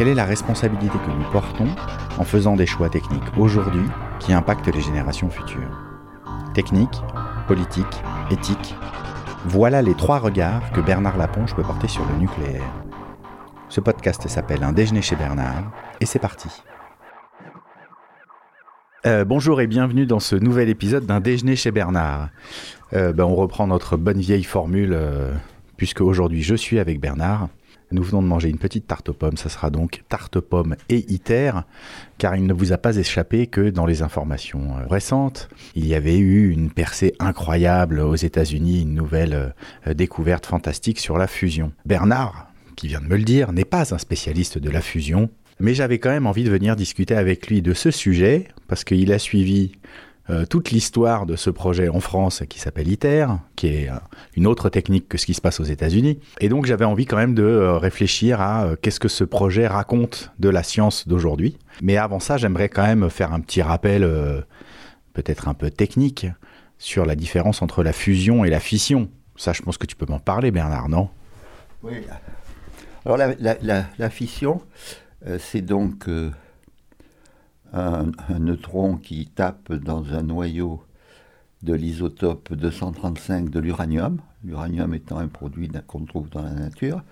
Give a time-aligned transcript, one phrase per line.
[0.00, 1.68] Quelle est la responsabilité que nous portons
[2.16, 3.84] en faisant des choix techniques aujourd'hui
[4.18, 5.78] qui impactent les générations futures
[6.54, 7.02] Technique,
[7.46, 8.74] politique, éthique,
[9.44, 12.64] voilà les trois regards que Bernard Laponche peut porter sur le nucléaire.
[13.68, 16.48] Ce podcast s'appelle Un déjeuner chez Bernard et c'est parti.
[19.04, 22.30] Euh, bonjour et bienvenue dans ce nouvel épisode d'un déjeuner chez Bernard.
[22.94, 25.34] Euh, ben, on reprend notre bonne vieille formule euh,
[25.76, 27.50] puisque aujourd'hui je suis avec Bernard.
[27.92, 31.12] Nous venons de manger une petite tarte aux pommes, ça sera donc tarte pommes et
[31.12, 31.52] ITER,
[32.18, 35.96] car il ne vous a pas échappé que dans les informations euh, récentes, il y
[35.96, 39.54] avait eu une percée incroyable aux États-Unis, une nouvelle
[39.88, 41.72] euh, découverte fantastique sur la fusion.
[41.84, 45.74] Bernard, qui vient de me le dire, n'est pas un spécialiste de la fusion, mais
[45.74, 49.18] j'avais quand même envie de venir discuter avec lui de ce sujet, parce qu'il a
[49.18, 49.72] suivi
[50.30, 53.94] euh, toute l'histoire de ce projet en France qui s'appelle ITER, qui est euh,
[54.36, 56.20] une autre technique que ce qui se passe aux États-Unis.
[56.40, 60.32] Et donc j'avais envie quand même de euh, réfléchir à qu'est-ce que ce projet raconte
[60.38, 61.58] de la science d'aujourd'hui.
[61.82, 64.02] Mais avant ça, j'aimerais quand même faire un petit rappel,
[65.14, 66.26] peut-être un peu technique,
[66.78, 69.08] sur la différence entre la fusion et la fission.
[69.36, 71.08] Ça, je pense que tu peux m'en parler, Bernard, non?
[71.82, 71.94] Oui.
[73.04, 74.60] Alors la, fission,
[75.38, 76.06] c'est donc
[77.72, 80.82] un, neutron qui tape dans un noyau
[81.62, 87.02] de l'isotope 235 de l'uranium, l'uranium étant un produit qu'on trouve dans la nature,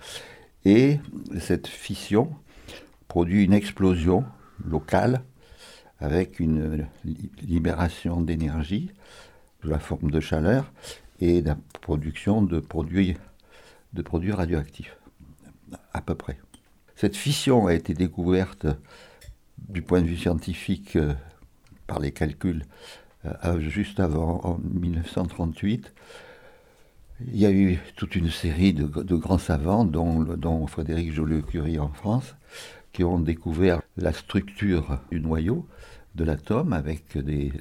[0.64, 0.98] et
[1.38, 2.34] cette fission
[3.08, 4.24] produit une explosion
[4.64, 5.22] locale
[6.00, 6.86] avec une
[7.42, 8.90] libération d'énergie
[9.60, 10.72] sous la forme de chaleur
[11.20, 13.16] et la production produits,
[13.92, 14.96] de produits radioactifs,
[15.92, 16.38] à peu près.
[16.96, 18.66] Cette fission a été découverte
[19.68, 21.14] du point de vue scientifique, euh,
[21.86, 22.64] par les calculs,
[23.44, 25.92] euh, juste avant, en 1938,
[27.26, 28.86] il y a eu toute une série de,
[29.16, 32.36] grands savants, dont, Frédéric Joliot-Curie en France,
[32.92, 35.66] qui ont découvert la structure du noyau
[36.14, 37.52] de l'atome avec les,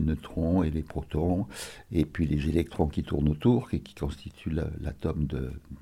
[0.00, 1.46] neutrons et les protons,
[1.92, 5.26] et puis les électrons qui tournent autour et qui constituent l'atome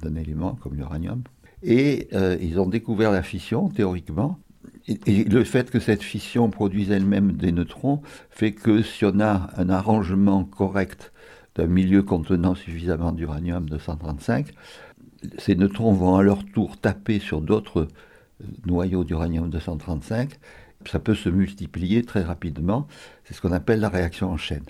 [0.01, 1.23] d'un élément comme l'uranium.
[1.63, 4.39] Et euh, ils ont découvert la fission, théoriquement,
[4.87, 9.51] et, le fait que cette fission produise elle-même des neutrons fait que si on a
[9.57, 11.13] un arrangement correct
[11.55, 14.49] d'un milieu contenant suffisamment d'uranium 235,
[15.39, 17.89] ces neutrons vont à leur tour taper sur d'autres
[18.43, 20.31] euh, noyaux d'uranium 235.
[20.87, 22.87] Ça peut se multiplier très rapidement.
[23.25, 24.65] C'est ce qu'on appelle la réaction en chaîne.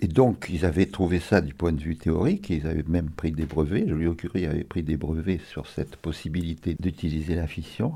[0.00, 3.32] Et donc, ils avaient trouvé ça du point de vue théorique, ils avaient même pris
[3.32, 3.88] des brevets.
[3.88, 7.94] Joliot-Curie avait pris des brevets sur cette possibilité d'utiliser la fission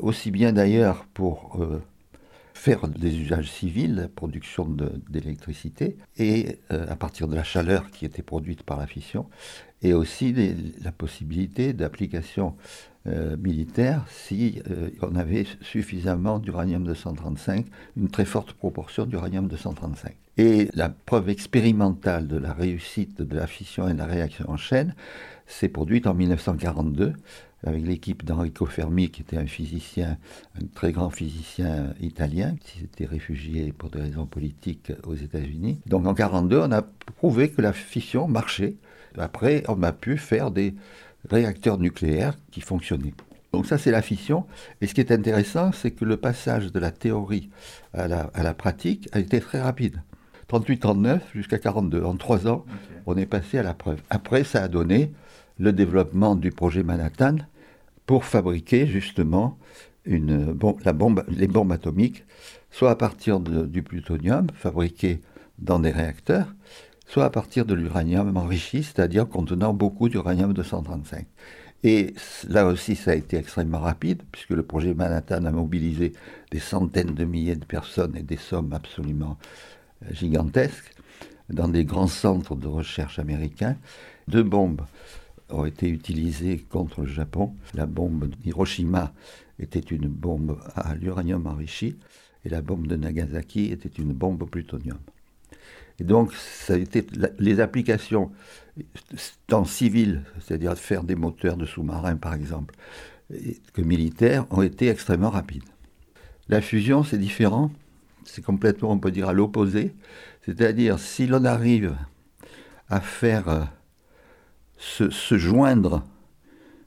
[0.00, 1.82] aussi bien d'ailleurs pour euh,
[2.54, 4.66] faire des usages civils, la production
[5.08, 9.26] d'électricité, et euh, à partir de la chaleur qui était produite par la fission,
[9.82, 10.34] et aussi
[10.82, 12.54] la possibilité d'application
[13.06, 14.60] euh, militaire si
[15.00, 17.64] on avait suffisamment d'uranium-235,
[17.96, 20.10] une très forte proportion d'uranium-235.
[20.36, 24.56] Et la preuve expérimentale de la réussite de la fission et de la réaction en
[24.56, 24.94] chaîne
[25.46, 27.14] s'est produite en 1942
[27.64, 30.16] avec l'équipe d'Enrico Fermi, qui était un physicien,
[30.60, 35.80] un très grand physicien italien, qui s'était réfugié pour des raisons politiques aux États-Unis.
[35.86, 36.82] Donc en 1942, on a
[37.16, 38.76] prouvé que la fission marchait.
[39.18, 40.74] Après, on a pu faire des
[41.28, 43.14] réacteurs nucléaires qui fonctionnaient.
[43.52, 44.46] Donc ça, c'est la fission.
[44.80, 47.50] Et ce qui est intéressant, c'est que le passage de la théorie
[47.92, 50.02] à la, pratique a été très rapide.
[50.50, 52.02] 38-39 jusqu'à 42.
[52.04, 52.64] En trois ans,
[53.06, 54.00] on est passé à la preuve.
[54.10, 55.12] Après, ça a donné
[55.60, 57.36] le développement du projet Manhattan
[58.06, 59.58] pour fabriquer justement
[60.06, 62.24] les bombes atomiques,
[62.70, 65.20] soit à partir du plutonium fabriqué
[65.58, 66.54] dans des réacteurs,
[67.06, 71.26] soit à partir de l'uranium enrichi, c'est-à-dire contenant beaucoup d'uranium 235.
[71.82, 72.14] Et
[72.48, 76.12] là aussi, ça a été extrêmement rapide, puisque le projet Manhattan a mobilisé
[76.50, 79.38] des centaines de milliers de personnes et des sommes absolument
[80.04, 80.94] euh, gigantesques
[81.48, 83.76] dans des grands centres de recherche américains.
[84.28, 84.82] Deux bombes
[85.52, 87.54] ont été utilisées contre le Japon.
[87.74, 89.12] La bombe d'Hiroshima
[89.58, 91.96] était une bombe à l'uranium enrichi
[92.44, 94.98] et la bombe de Nagasaki était une bombe au plutonium.
[95.98, 97.06] Et donc, ça a été,
[97.38, 98.30] les applications
[99.46, 102.74] tant civiles, c'est-à-dire faire des moteurs de sous-marins par exemple,
[103.74, 105.64] que militaires, ont été extrêmement rapides.
[106.48, 107.70] La fusion, c'est différent.
[108.24, 109.94] C'est complètement, on peut dire, à l'opposé.
[110.44, 111.94] C'est-à-dire, si l'on arrive
[112.88, 113.70] à faire
[114.80, 116.04] se, joindre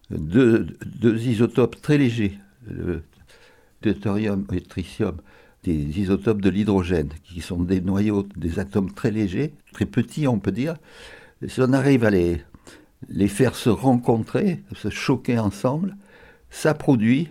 [0.10, 0.68] deux,
[1.02, 3.04] isotopes très légers, le
[3.82, 5.18] deutérium et tritium,
[5.64, 10.40] des isotopes de l'hydrogène, qui sont des noyaux, des atomes très légers, très petits, on
[10.40, 10.76] peut dire,
[11.48, 15.96] si on arrive à les faire se rencontrer, se choquer ensemble,
[16.50, 17.30] ça produit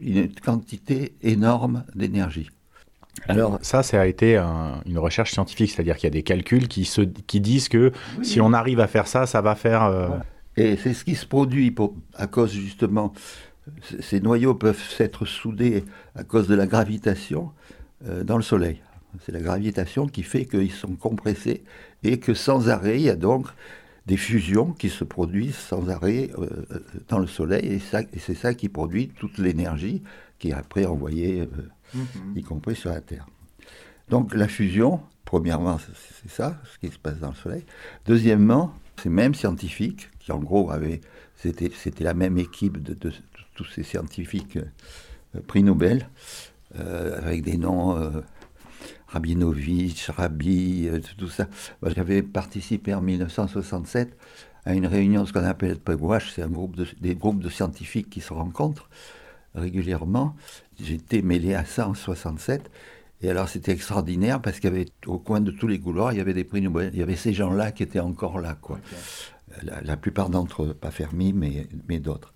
[0.00, 2.48] une quantité énorme d'énergie.
[3.28, 4.36] Alors ça, ça a été
[4.86, 7.92] une recherche scientifique, c'est-à-dire qu'il y a des calculs qui, se, qui disent que
[8.22, 9.84] si on arrive à faire ça, ça va faire...
[9.84, 10.08] Euh,
[10.56, 13.12] Et c'est ce qui se produit pour, à cause justement...
[14.00, 15.84] Ces noyaux peuvent s'être soudés
[16.16, 17.52] à cause de la gravitation
[18.08, 18.80] euh, dans le Soleil.
[19.24, 21.62] C'est la gravitation qui fait qu'ils sont compressés
[22.02, 23.46] et que sans arrêt, il y a donc
[24.06, 26.48] des fusions qui se produisent sans arrêt euh,
[27.08, 30.02] dans le Soleil, et, et c'est ça qui produit toute l'énergie
[30.40, 31.48] qui est après envoyée
[31.94, 32.36] Mhm.
[32.36, 33.26] y compris sur la Terre.
[34.08, 37.64] Donc la fusion, premièrement, c'est ça, ce qui se passe dans le Soleil.
[38.06, 41.00] Deuxièmement, ces mêmes scientifiques, qui en gros avaient,
[41.36, 42.96] c'était, la même équipe de,
[43.54, 46.08] tous ces scientifiques euh, prix Nobel,
[46.78, 48.20] euh, avec des noms euh,
[49.08, 51.46] Rabinovich, Rabi, tout ça.
[51.84, 54.16] J'avais participé en 1967
[54.64, 58.08] à une réunion, ce qu'on appelle le PEGWASH, c'est un groupe des groupes de scientifiques
[58.08, 58.88] qui se rencontrent
[59.54, 60.34] régulièrement.
[60.80, 62.70] J'étais mêlé à ça en 67.
[63.22, 66.18] Et alors c'était extraordinaire parce qu'il y avait au coin de tous les couloirs, il
[66.18, 66.90] y avait des prix Nobel.
[66.92, 68.56] Il y avait ces gens-là qui étaient encore là.
[68.60, 68.80] Quoi.
[69.62, 72.34] La, plupart d'entre eux, pas Fermi, mais, mais d'autres.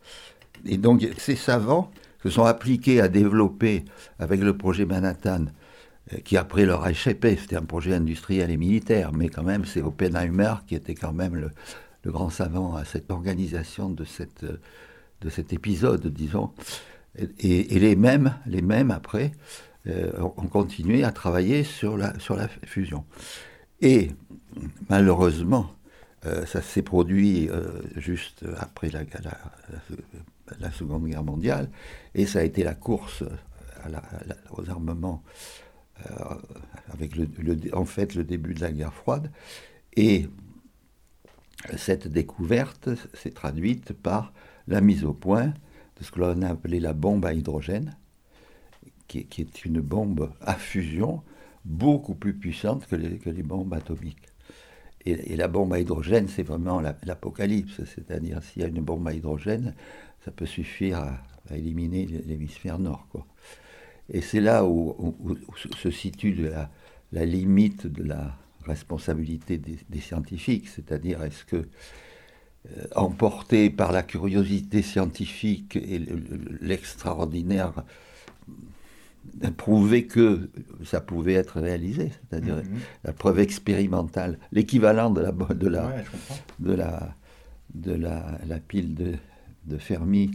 [0.65, 1.91] Et donc ces savants
[2.23, 3.85] se sont appliqués à développer
[4.19, 5.47] avec le projet Manhattan,
[6.13, 9.65] euh, qui après leur a échappé, c'était un projet industriel et militaire, mais quand même
[9.65, 11.51] c'est Oppenheimer qui était quand même le,
[12.05, 16.53] le grand savant à cette organisation de, cette, de cet épisode, disons.
[17.39, 19.33] Et, les mêmes, les mêmes après,
[19.87, 23.05] euh, ont continué à travailler sur la, sur la fusion.
[23.81, 24.11] Et
[24.89, 25.71] malheureusement,
[26.25, 29.05] euh, ça s'est produit euh, juste après la,
[30.73, 31.71] Seconde Guerre mondiale,
[32.15, 33.23] et ça a été la course
[34.51, 35.23] aux armements
[36.93, 37.13] avec
[37.73, 39.31] en fait le début de la guerre froide.
[39.97, 40.29] Et
[41.77, 44.33] cette découverte s'est traduite par
[44.69, 45.55] la mise au point
[45.99, 47.97] de ce que l'on a appelé la bombe à hydrogène,
[49.09, 51.23] qui, est une bombe à fusion
[51.65, 54.29] beaucoup plus puissante que les, bombes atomiques.
[55.05, 59.13] Et, la bombe à hydrogène, c'est vraiment l'apocalypse, c'est-à-dire s'il y a une bombe à
[59.13, 59.75] hydrogène,
[60.25, 61.23] ça peut suffire à,
[61.55, 63.07] éliminer l'hémisphère nord.
[64.11, 65.17] Et c'est là où,
[65.77, 66.51] se situe
[67.13, 71.69] la, limite de la responsabilité des, scientifiques, c'est-à-dire est-ce que
[72.95, 76.01] emporté par la curiosité scientifique et
[76.61, 77.85] l'extraordinaire,
[79.57, 80.51] prouver que
[80.85, 82.79] ça pouvait être réalisé, c'est-à-dire mhm.
[83.05, 85.95] la preuve expérimentale, l'équivalent de la, de la,
[86.59, 87.17] de la,
[87.75, 89.15] de la, la pile de,
[89.65, 90.31] de Fermi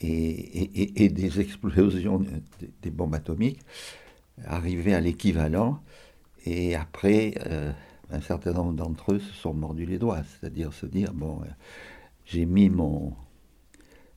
[0.00, 2.24] et, et, des explosions
[2.82, 3.60] des, bombes atomiques,
[4.44, 5.80] arriver à l'équivalent,
[6.44, 7.70] et après, euh,
[8.12, 11.48] un certain nombre d'entre eux se sont mordus les doigts, c'est-à-dire se dire bon, euh,
[12.24, 13.14] j'ai mis mon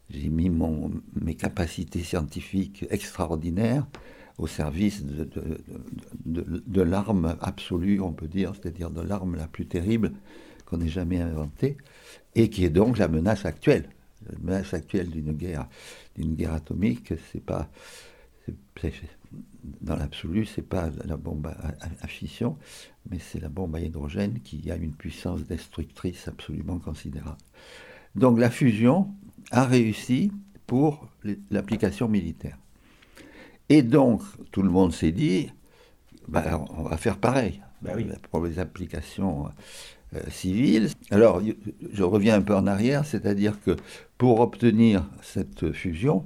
[0.10, 3.88] j'ai mis mon, mes capacités scientifiques extraordinaires
[4.38, 10.12] au service de, l'arme absolue, on peut dire, c'est-à-dire de l'arme la plus terrible
[10.66, 11.78] qu'on ait jamais inventée,
[12.36, 13.90] et qui est donc la menace actuelle.
[14.30, 15.68] La menace actuelle d'une guerre,
[16.16, 17.70] d'une guerre atomique, c'est pas,
[19.82, 21.48] dans l'absolu, c'est pas la bombe
[22.02, 22.58] à, fission,
[23.10, 27.38] mais c'est la bombe à hydrogène qui a une puissance destructrice absolument considérable.
[28.16, 29.10] Donc la fusion
[29.52, 30.32] a réussi
[30.68, 31.08] pour
[31.52, 32.58] l'application militaire.
[33.70, 35.50] Et donc, tout le monde s'est dit,
[36.28, 37.94] bah, on va faire pareil bah
[38.32, 39.48] pour les applications
[40.16, 40.90] euh, civiles.
[41.12, 41.42] Alors,
[41.92, 43.76] je reviens un peu en arrière, c'est-à-dire que
[44.18, 46.26] pour obtenir cette fusion,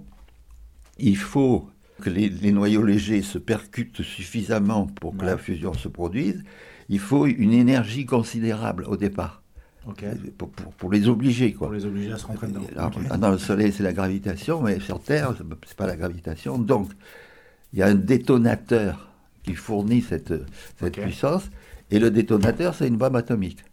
[0.98, 1.70] il faut
[2.00, 6.44] que les, noyaux légers se percutent suffisamment pour que la fusion se produise,
[6.90, 9.42] il faut une énergie considérable au départ.
[10.78, 11.54] Pour, les obliger.
[11.54, 11.68] Quoi.
[11.68, 12.92] Pour les obliger à se rentrer dedans.
[13.18, 16.58] Dans le Soleil, c'est la gravitation, mais sur Terre, ce n'est pas la gravitation.
[16.58, 16.92] Donc,
[17.74, 19.10] il y a un détonateur
[19.44, 20.34] qui fournit cette,
[20.80, 21.50] cette puissance,
[21.92, 23.64] et le détonateur, c'est une bombe atomique.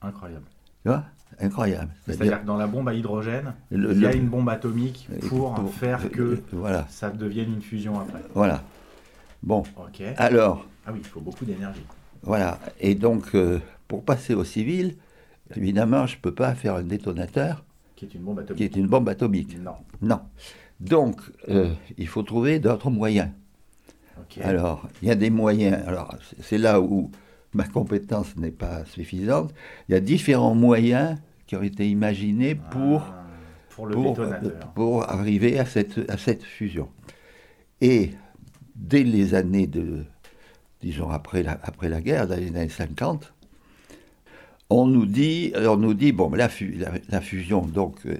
[0.00, 0.46] Incroyable.
[0.82, 1.04] Tu vois?
[1.40, 1.90] Incroyable.
[2.06, 6.10] C'est-à-dire que dans la bombe à hydrogène, il y a une bombe atomique pour, faire
[6.10, 6.86] que voilà.
[6.88, 8.20] ça devienne une fusion après.
[8.34, 8.62] Voilà.
[9.42, 9.62] Bon.
[10.16, 10.66] Alors.
[10.86, 11.82] Ah oui, il faut beaucoup d'énergie.
[12.22, 12.58] Voilà.
[12.80, 14.96] Et donc, euh, pour passer au civil,
[15.54, 17.64] évidemment, je ne peux pas faire un détonateur.
[17.94, 18.56] Qui est une bombe atomique.
[18.56, 19.58] Qui est une bombe atomique.
[19.60, 19.74] Non.
[20.02, 20.20] Non.
[20.80, 23.30] Donc, euh, il faut trouver d'autres moyens.
[24.18, 24.42] Ok.
[24.42, 25.78] Alors, il y a des moyens.
[25.86, 27.10] Alors, c'est là où
[27.54, 29.52] ma compétence n'est pas suffisante.
[29.88, 33.26] Il y a différents moyens qui ont été imaginés pour, Ah,
[33.70, 33.94] pour le
[34.74, 36.88] pour, arriver à cette, à cette fusion.
[37.80, 38.10] Et
[38.74, 40.04] dès les années de,
[40.82, 43.32] disons après la, après la guerre, dans les années 50,
[44.70, 48.16] on nous dit, on nous dit bon, la, la, la fusion donc euh,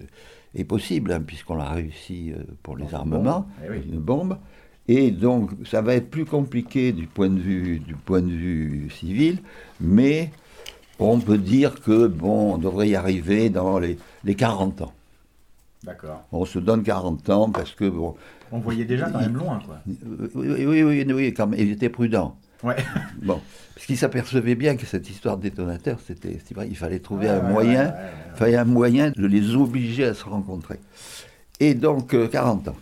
[0.55, 3.75] est possible hein, puisqu'on l'a réussi euh, pour les une armements, bombe.
[3.75, 4.39] Eh une bombe.
[4.89, 8.89] Et donc, ça va être plus compliqué du point de vue, du point de vue
[8.91, 9.39] civil,
[9.81, 10.31] mais
[10.99, 14.93] on peut dire que, bon, on devrait y arriver dans les, les 40 ans.
[15.85, 16.25] D'accord.
[16.33, 18.17] On se donne 40 ans parce que, bon,
[18.51, 19.79] On voyait déjà quand même loin, quoi.
[20.35, 22.37] oui, oui, oui, oui, quand même, il était prudent.
[22.63, 22.77] Ouais.
[23.23, 23.41] Bon,
[23.75, 27.27] parce qu'il s'apercevait bien que cette histoire de détonateur, c'était, c'est vrai, il fallait trouver
[27.27, 27.95] Ouais, un ouais, moyen, ouais,
[28.35, 30.81] fallait un moyen de les obliger à se rencontrer.
[31.61, 32.77] Et donc, euh, 40 ans.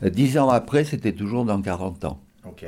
[0.00, 0.06] Bon.
[0.06, 2.20] Euh, 10 ans après, c'était toujours dans 40 ans.
[2.46, 2.64] Ok.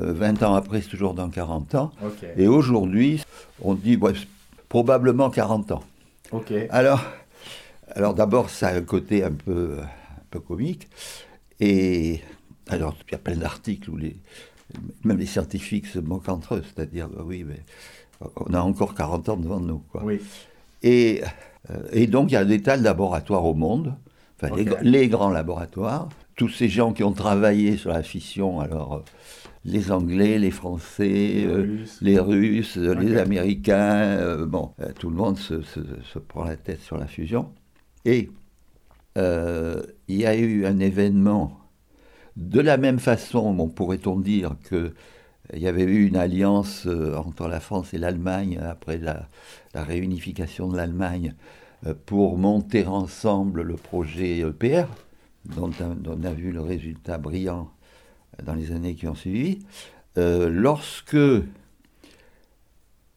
[0.00, 1.92] Euh, 20 ans après, c'est toujours dans 40 ans.
[2.36, 3.22] Et aujourd'hui,
[3.60, 4.12] on dit ouais,
[4.68, 5.82] probablement 40 ans.
[6.70, 7.02] Alors,
[7.94, 10.88] alors d'abord, ça a un côté un peu, un peu comique.
[11.60, 12.20] Et
[12.68, 14.16] alors, il y a plein d'articles où les,
[15.04, 16.62] même les scientifiques se moquent entre eux.
[16.64, 17.60] C'est-à-dire, bah oui, mais
[18.36, 19.82] on a encore 40 ans devant nous.
[19.90, 20.02] Quoi.
[20.04, 20.20] Oui.
[20.82, 21.22] Et,
[21.70, 23.94] euh, et donc, il y a des tas de laboratoires au monde,
[24.40, 24.78] enfin, les, Ok.
[24.82, 26.08] les grands laboratoires.
[26.42, 28.98] Tous ces gens qui ont travaillé sur la fission, alors euh,
[29.64, 31.98] les Anglais, les Français, Les euh, Russes.
[32.00, 33.16] les Russes, euh, les.
[33.16, 37.52] Américains, bon, tout le monde se, se- se prend la tête sur la fusion.
[38.04, 38.30] Et
[39.14, 41.60] il y a eu un événement
[42.36, 44.94] de la même façon, bon, pourrait-on dire que
[45.52, 49.28] il y avait eu une alliance entre la France et l'Allemagne après la,
[49.74, 51.34] la réunification de l'Allemagne
[52.06, 54.86] pour monter ensemble le projet EPR,
[55.44, 57.70] dont, on- dont on a vu le résultat brillant
[58.44, 59.60] dans les années qui ont suivi.
[60.18, 61.16] Euh, lorsque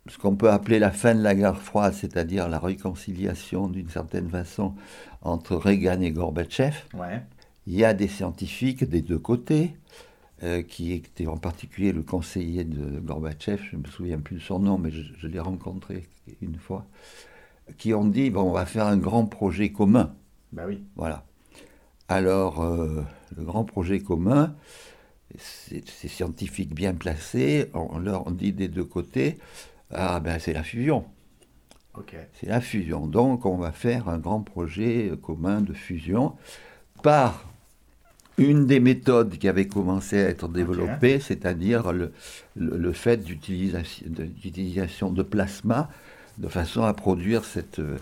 [0.08, 4.30] ce qu'on peut appeler la fin de la guerre froide, c'est-à-dire la réconciliation d'une certaine
[4.30, 4.76] façon
[5.22, 7.24] entre Reagan et Gorbatchev, Ouais.
[7.66, 9.76] il y a des scientifiques des deux côtés,
[10.44, 14.42] euh, qui étaient en particulier le conseiller de Gorbatchev, je ne me souviens plus de
[14.42, 16.08] son nom, mais je, je l'ai rencontré
[16.42, 16.86] une fois,
[17.78, 20.14] qui ont dit, bon, on va faire un grand projet commun.
[20.52, 20.84] Bah oui.
[20.96, 21.24] Voilà.
[22.08, 23.02] Alors, euh,
[23.36, 24.54] le grand projet commun,
[25.38, 29.38] ces scientifiques bien placés, on leur dit des deux côtés,
[29.92, 31.06] ah ben c'est la fusion.
[32.40, 33.08] C'est la fusion.
[33.08, 36.34] Donc, on va faire un grand projet euh, commun de fusion
[37.04, 37.46] par
[38.38, 42.12] une des méthodes qui avait commencé à être développée, c'est-à-dire le,
[42.56, 45.90] le- le fait d'utilisation de, d'utilisation de plasma
[46.38, 47.98] de façon à produire cette, euh,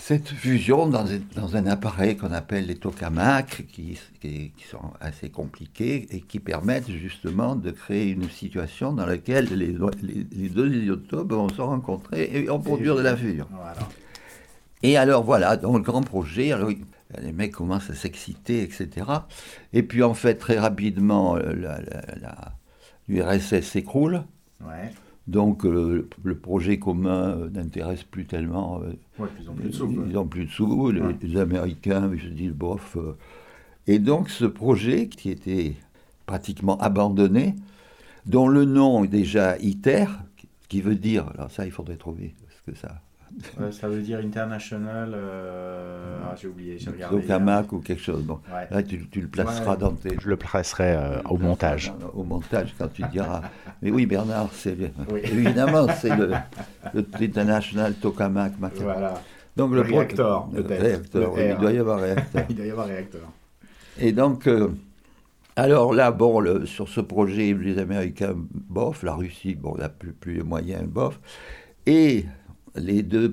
[0.00, 4.92] cette fusion dans, un- dans un appareil qu'on appelle les tokamaks, qui, qui- qui sont
[5.00, 9.66] assez compliqués et qui permettent justement de créer une situation dans laquelle les,
[10.02, 13.46] les- les deux isotopes vont se rencontrer et vont produire de la fusion.
[13.50, 13.88] Voilà.
[14.82, 16.70] Et alors voilà, dans le grand projet, alors,
[17.20, 19.06] les mecs commencent à s'exciter, etc.
[19.74, 22.52] Et puis en fait, très rapidement, euh, la- la- la-
[23.08, 24.22] l'URSS s'écroule.
[24.62, 24.90] Ouais.
[25.30, 28.80] Donc euh, le projet commun euh, n'intéresse plus tellement.
[28.82, 29.90] euh, Ouais, ils ont plus de sous.
[30.06, 31.16] ils n'ont plus de sous, les, Ouais.
[31.22, 32.96] les Américains, ils se disent bof.
[33.86, 35.74] Et donc ce projet qui était
[36.26, 37.54] pratiquement abandonné,
[38.26, 40.06] dont le nom est déjà ITER,
[40.68, 43.00] qui veut dire, alors ça il faudrait trouver, parce que ça,
[43.58, 45.12] Ouais, ça veut dire international.
[45.14, 46.78] euh, Ah, j'ai oublié.
[46.78, 47.20] J'ai regardé.
[47.22, 48.22] Tokamak ou quelque chose.
[48.22, 48.66] Bon, Ouais.
[48.70, 49.78] là tu, tu le placeras Ouais.
[49.78, 50.16] dans tes...
[50.20, 51.92] Je le placerai euh, au montage.
[52.14, 53.42] Au montage, quand tu diras.
[53.82, 55.20] Mais oui, Bernard, c'est le- Oui.
[55.24, 56.32] évidemment, c'est le,
[56.94, 58.52] le International Tokamak.
[58.80, 59.14] Voilà.
[59.56, 60.80] Donc le pro- Réacteur, le peut-être.
[60.82, 61.54] réacteur, Le oui, R.
[61.54, 62.44] il doit y avoir réacteur.
[62.48, 63.22] Il doit y avoir réacteur.
[63.98, 64.68] Et donc, euh,
[65.56, 70.12] alors là, bon, le- sur ce projet, les Américains, bof, la Russie, bon, n'a plus,
[70.12, 71.18] plus les moyens, bof.
[71.86, 72.24] Et
[72.76, 73.32] les deux,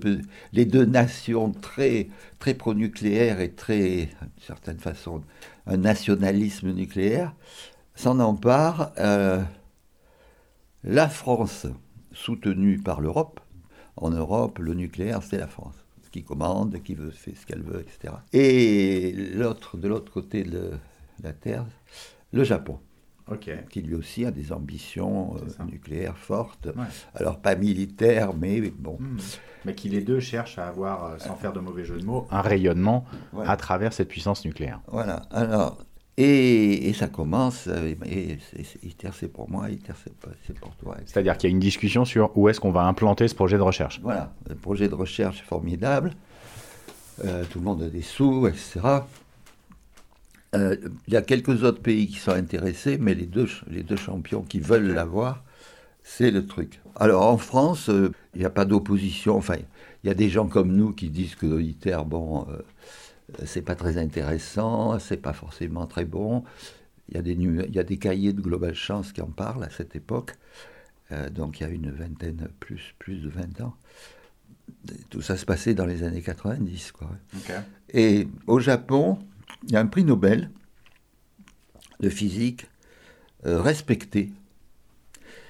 [0.54, 5.22] les deux nations très, très pro-nucléaires et très, d'une certaine façon,
[5.66, 7.34] un nationalisme nucléaire,
[7.96, 8.92] s'en emparent.
[9.00, 9.44] euh,
[10.84, 11.68] la France,
[12.14, 13.40] soutenue par l'Europe,
[13.98, 15.76] en Europe, le nucléaire, c'est la France
[16.18, 18.14] qui commande, qui veut, fait ce qu'elle veut, etc.
[18.34, 20.72] Et l'autre, de l'autre côté de
[21.22, 21.66] la Terre,
[22.32, 22.80] le Japon,
[23.70, 26.68] Qui lui aussi a des ambitions euh, nucléaires fortes.
[26.68, 26.86] Ouais.
[27.16, 28.98] Alors pas militaires, mais bon.
[29.00, 29.18] Hmm.
[29.66, 32.28] Mais qui les deux cherchent à avoir, euh, sans faire de mauvais jeu de mots,
[32.32, 33.52] un rayonnement Voilà.
[33.52, 34.80] à travers cette puissance nucléaire.
[34.88, 35.24] Voilà.
[35.32, 35.78] Alors,
[36.20, 38.38] et, et ça commence, euh, et
[38.82, 39.94] ITER c'est pour moi, ITER
[40.46, 40.98] c'est pour toi.
[41.06, 43.62] C'est-à-dire qu'il y a une discussion sur où est-ce qu'on va implanter ce projet de
[43.62, 44.00] recherche.
[44.02, 46.14] Voilà, le projet de recherche formidable.
[47.26, 48.80] Euh, tout le monde a des sous, etc.
[50.56, 50.78] Euh,
[51.08, 54.44] il y a quelques autres pays qui sont intéressés, mais les deux, les deux champions
[54.44, 55.44] qui veulent l'avoir,
[56.04, 56.80] c'est le truc.
[56.96, 59.36] Alors en France, euh, il n'y a pas d'opposition.
[59.36, 59.58] Enfin,
[60.04, 62.48] il y a des gens comme nous qui disent que ITER, bon,
[63.46, 66.44] c'est pas très intéressant, c'est pas forcément très bon.
[67.10, 69.64] Il y, a des, il y a des cahiers de Global Chance qui en parlent
[69.64, 70.34] à cette époque.
[71.32, 73.76] donc il y a une vingtaine, plus, plus de 20 ans
[75.10, 76.92] tout ça se passait dans les années 90.
[76.92, 77.10] Quoi.
[77.94, 79.20] Et au Japon,
[79.64, 80.50] il y a un prix Nobel
[82.00, 82.68] de physique
[83.46, 84.32] euh, respecté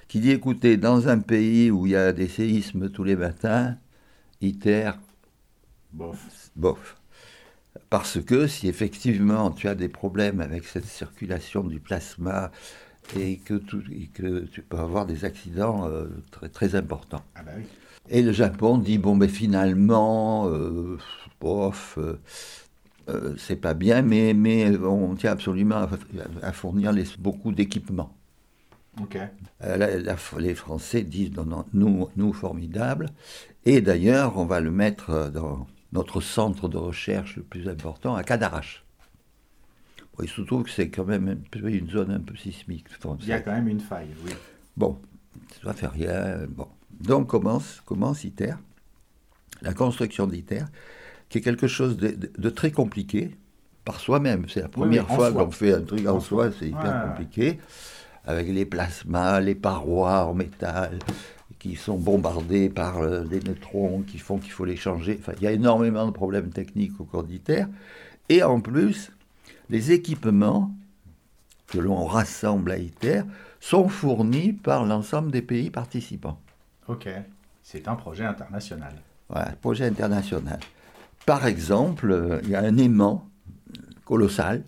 [0.07, 3.77] qui dit écoutez, dans un pays où il y a des séismes tous les matins,
[4.41, 4.91] ITER,
[5.91, 6.51] bof.
[6.55, 6.95] bof.
[7.89, 12.51] Parce que si effectivement tu as des problèmes avec cette circulation du plasma
[13.17, 17.23] et que, que tu peux avoir des accidents euh, très, très importants.
[17.35, 17.63] Ah bah oui.
[18.09, 20.97] Et le Japon dit bon, mais finalement, euh,
[21.41, 21.99] bof,
[23.09, 25.87] euh, euh, c'est pas bien, mais, mais on tient absolument
[26.41, 28.15] à, fournir les, beaucoup d'équipements.
[30.39, 33.09] les Français disent non, nous, nous formidable.
[33.65, 38.23] Et d'ailleurs, on va le mettre dans notre centre de recherche le plus important à
[38.23, 38.85] Cadarache.
[40.21, 42.87] il se trouve que c'est quand même une zone un peu sismique.
[43.21, 44.31] Il y a quand même une faille, oui.
[44.75, 44.99] Bon,
[45.63, 46.45] ça ne fait rien.
[46.49, 46.67] Bon.
[46.99, 48.55] Donc commence, commence ITER,
[49.61, 50.63] la construction d'ITER,
[51.29, 53.35] qui est quelque chose de, très compliqué
[53.85, 54.45] par soi-même.
[54.49, 57.59] C'est la première fois qu'on fait un truc en, soi, c'est hyper compliqué,
[58.25, 60.99] avec les plasmas, les parois en métal
[61.59, 65.17] qui sont bombardées par euh, des neutrons qui font qu'il faut les changer.
[65.19, 67.65] Enfin, il y a énormément de problèmes techniques au cours d'ITER.
[68.29, 69.11] Et en plus,
[69.69, 70.71] les équipements
[71.67, 73.23] que l'on rassemble à ITER
[73.59, 76.39] sont fournis par l'ensemble des pays participants.
[76.87, 77.09] Ok,
[77.63, 78.93] c'est un projet international.
[79.29, 80.59] Voilà, projet international.
[81.27, 83.29] Par exemple, euh, il y a un aimant
[84.05, 84.63] colossal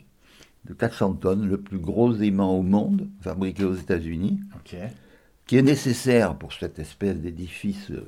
[0.66, 4.42] de 400 tonnes, le plus gros aimant au monde, fabriqué aux États-Unis,
[5.48, 8.04] qui est nécessaire pour cette espèce d'édifice euh,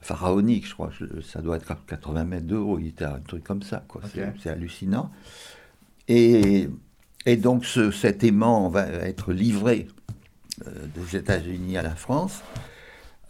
[0.00, 0.90] pharaonique, je crois.
[1.22, 4.02] Ça doit être 80 mètres de haut, il était un truc comme ça, quoi.
[4.42, 5.12] C'est hallucinant.
[6.08, 6.68] Et,
[7.26, 9.86] et donc cet aimant va être livré
[10.66, 12.42] euh, des États-Unis à la France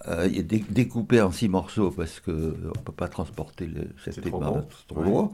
[0.08, 4.24] euh, il est découpé en six morceaux parce qu'on ne peut pas transporter le, cet
[4.26, 5.32] aimant, c'est trop gros.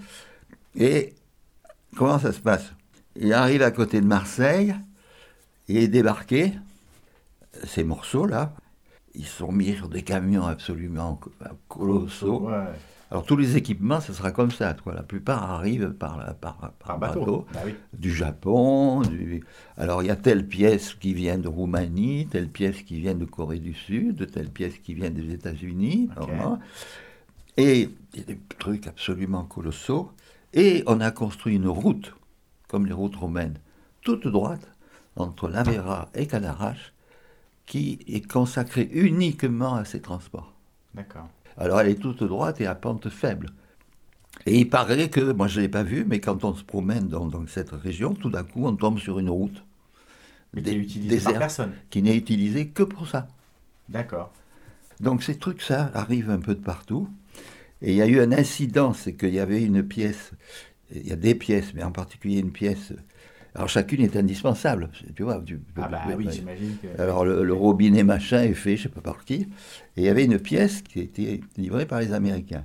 [0.76, 1.14] Et
[1.96, 2.72] comment ça se passe?
[3.16, 4.74] Il arrive à côté de Marseille,
[5.68, 6.52] il est débarqué,
[7.64, 8.52] ces morceaux-là,
[9.14, 11.20] ils sont mis sur des camions absolument
[11.68, 12.48] colossaux.
[13.14, 14.74] Alors tous les équipements, ce sera comme ça.
[14.74, 14.92] Quoi.
[14.92, 17.60] La plupart arrivent par, par, bateau, bah
[17.92, 19.02] du Japon.
[19.76, 23.24] Alors il y a telle pièce qui vient de Roumanie, telle pièce qui vient de
[23.24, 26.10] Corée du Sud, telle pièce qui vient des États-Unis.
[27.56, 30.10] Et il y a des trucs absolument colossaux.
[30.52, 32.12] Et on a construit une route,
[32.66, 33.60] comme les routes romaines,
[34.02, 34.72] toute droite,
[35.14, 36.92] entre Lavera et Cadarache,
[37.64, 40.52] qui est consacrée uniquement à ces transports.
[40.94, 41.28] D'accord.
[41.58, 43.50] Alors elle est toute droite et à pente faible.
[44.46, 47.08] Et il paraît que, moi je ne l'ai pas vu, mais quand on se promène
[47.08, 49.64] dans, cette région, tout d'un coup on tombe sur une route.
[50.52, 51.72] Mais qui n'est utilisée par personne.
[51.90, 53.28] Qui n'est utilisée que pour ça.
[53.88, 54.32] D'accord.
[55.00, 57.08] Donc ces trucs, ça arrive un peu de partout.
[57.82, 60.32] Et il y a eu un incident, c'est qu'il y avait une pièce,
[60.94, 62.92] il y a des pièces, mais en particulier une pièce
[63.54, 65.42] alors chacune est indispensable, tu vois.
[65.76, 67.00] ah bah oui, j'imagine que...
[67.00, 69.46] Alors le, robinet machin est fait, je ne sais pas par qui.
[69.96, 72.64] Et il y avait une pièce qui était livrée par les Américains.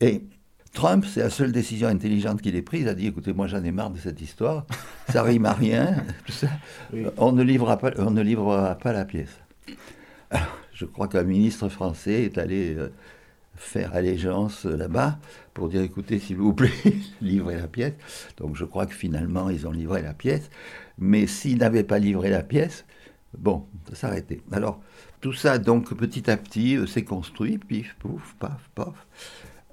[0.00, 0.24] Et
[0.72, 3.62] Trump, c'est la seule décision intelligente qu'il ait prise, il a dit, écoutez, moi j'en
[3.62, 4.66] ai marre de cette histoire,
[5.10, 6.48] ça rime à rien, tout ça.
[7.18, 9.36] On, ne livrera pas, on ne livrera pas la pièce.
[10.30, 12.74] Alors, je crois qu'un ministre français est allé...
[12.74, 12.90] Euh,
[13.56, 15.18] faire allégeance là-bas
[15.56, 16.70] pour dire écoutez, s'il vous plaît,
[17.22, 17.94] livrez la pièce.
[18.36, 20.50] Donc je crois que finalement, ils ont livré la pièce.
[20.98, 22.84] Mais s'ils n'avaient pas livré la pièce,
[23.38, 24.42] bon, ça s'arrêtait.
[24.52, 24.82] Alors,
[25.22, 29.06] tout ça, donc, petit à petit, euh, s'est construit, pif, pouf, paf, paf,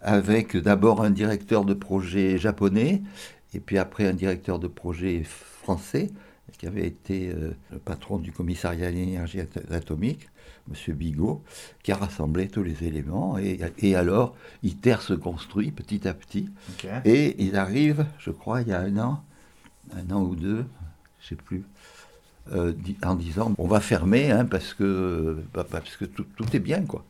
[0.01, 3.01] avec d'abord un directeur de projet japonais,
[3.53, 6.11] et puis après un directeur de projet français,
[6.57, 10.29] qui avait été euh, le patron du commissariat à l'énergie atomique,
[10.69, 10.95] M.
[10.95, 11.43] Bigot,
[11.83, 13.37] qui a rassemblé tous les éléments.
[13.37, 16.49] Et, et alors, ITER se construit petit à petit.
[17.05, 19.23] Et il arrive, je crois, il y a un an,
[19.95, 20.65] un an ou deux,
[21.19, 21.63] je ne sais plus,
[22.51, 22.73] euh,
[23.03, 26.81] en disant on va fermer hein, parce que, bah, parce que tout, est bien.
[26.81, 27.05] quoi.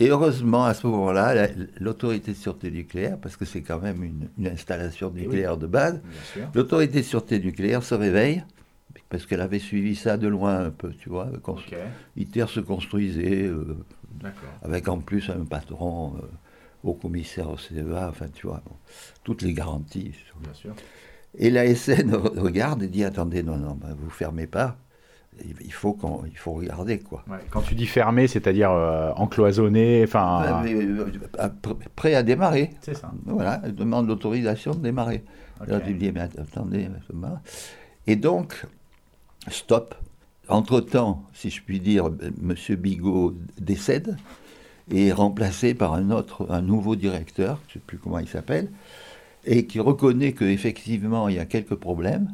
[0.00, 4.48] Et heureusement, à ce moment-là, l'autorité de sûreté nucléaire, parce que c'est quand même une,
[4.48, 6.00] installation eh nucléaire de base,
[6.54, 8.42] l'autorité de sûreté nucléaire se réveille
[9.08, 11.28] parce qu'elle avait suivi ça de loin un peu, tu vois.
[12.16, 13.76] ITER se construisait, euh,
[14.62, 16.26] avec en plus un patron, euh,
[16.84, 18.62] au commissaire au CEA, enfin tu vois,
[19.24, 20.12] toutes les garanties.
[20.40, 20.74] Bien sûr.
[21.36, 24.76] Et la SN regarde et dit attendez, non, non, ben, vous fermez pas.
[25.64, 27.24] Il faut, il faut regarder quoi.
[27.50, 30.62] Quand tu dis fermé, c'est-à-dire euh, encloisonné, enfin.
[30.62, 31.52] Ben,
[31.96, 32.70] prêt à démarrer.
[32.82, 33.10] C'est ça.
[33.26, 35.24] Voilà, elle demande l'autorisation de démarrer.
[35.66, 36.88] Là, tu dis mais attendez,
[38.06, 38.66] et donc
[39.48, 39.94] stop.
[40.48, 42.54] Entre-temps, si je puis dire, M.
[42.76, 44.18] Bigot décède
[44.90, 48.28] et est remplacé par un autre, un nouveau directeur, je ne sais plus comment il
[48.28, 48.70] s'appelle,
[49.46, 52.30] et qui reconnaît qu'effectivement il y a quelques problèmes.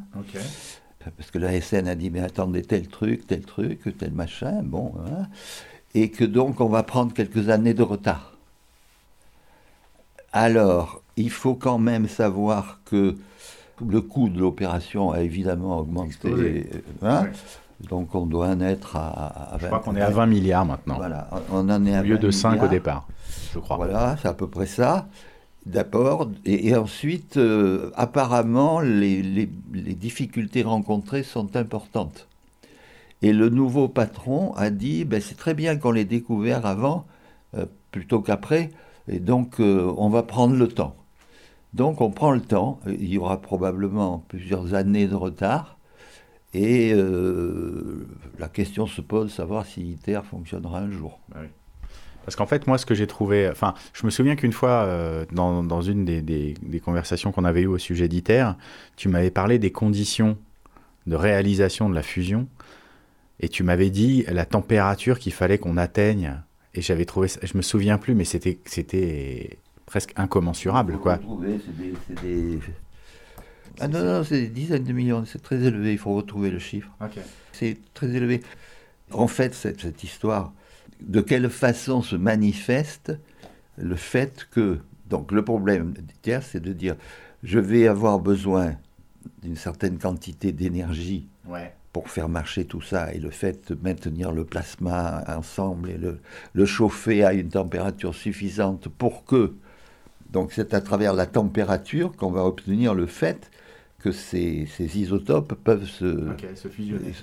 [1.17, 4.93] Parce que la SN a dit, mais attendez, tel truc, tel truc, tel machin, bon,
[5.07, 5.27] hein,
[5.95, 8.37] et que donc on va prendre quelques années de retard.
[10.33, 13.15] Alors, il faut quand même savoir que
[13.87, 16.69] le coût de l'opération a évidemment augmenté.
[17.01, 17.27] Hein.
[17.89, 20.95] Donc on doit en être à, Je crois qu'on est à 20 milliards maintenant.
[20.95, 23.07] Voilà, on en est à Au lieu de 5 au départ,
[23.53, 23.77] je crois.
[23.77, 25.07] Voilà, c'est à peu près ça.
[25.65, 29.45] D'abord, et, ensuite, euh, apparemment, les,
[29.93, 32.27] difficultés rencontrées sont importantes.
[33.21, 37.05] Et le nouveau patron a dit, ben, c'est très bien qu'on l'ait découvert avant,
[37.55, 38.71] euh, plutôt qu'après,
[39.07, 40.95] et donc euh, on va prendre le temps.
[41.73, 45.77] Donc on prend le temps, il y aura probablement plusieurs années de retard,
[46.53, 48.05] et euh,
[48.37, 51.19] la question se pose de savoir si ITER fonctionnera un jour.
[51.29, 51.39] Bah
[52.25, 53.49] Parce qu'en fait, moi, ce que j'ai trouvé.
[53.49, 57.67] Enfin, je me souviens qu'une fois, euh, dans, une des, des, conversations qu'on avait eues
[57.67, 58.51] au sujet d'ITER,
[58.97, 60.37] tu m'avais parlé des conditions
[61.07, 62.47] de réalisation de la fusion.
[63.39, 66.41] Et tu m'avais dit la température qu'il fallait qu'on atteigne.
[66.73, 67.29] Et j'avais trouvé.
[67.41, 69.57] Je me souviens plus, mais c'était
[69.91, 70.97] presque incommensurable.
[70.99, 71.19] Quoi.
[72.07, 72.59] C'est des,
[73.81, 76.59] ah non, non, c'est des dizaines de millions, c'est très élevé, il faut retrouver le
[76.59, 76.89] chiffre.
[77.51, 78.41] C'est très élevé.
[79.11, 80.53] En fait, cette, cette, histoire,
[81.01, 83.19] de quelle façon se manifeste
[83.77, 86.95] le fait que, donc le problème tiers, c'est de dire,
[87.43, 88.75] je vais avoir besoin
[89.43, 91.27] d'une certaine quantité d'énergie
[91.91, 96.21] pour faire marcher tout ça, et le fait de maintenir le plasma ensemble et le,
[96.53, 99.53] le chauffer à une température suffisante pour que
[100.31, 103.51] donc c'est à travers la température qu'on va obtenir le fait
[103.99, 106.29] que ces, isotopes peuvent se,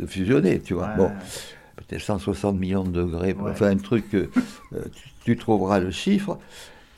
[0.06, 0.60] fusionner.
[0.60, 0.88] tu vois.
[0.96, 1.10] bon,
[1.76, 4.26] peut-être 160 millions de degrés, enfin un truc, euh,
[5.24, 6.38] tu, trouveras le chiffre.